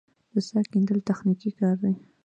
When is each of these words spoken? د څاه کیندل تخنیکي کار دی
د 0.33 0.35
څاه 0.47 0.63
کیندل 0.71 0.99
تخنیکي 1.09 1.51
کار 1.59 1.75
دی 1.83 1.93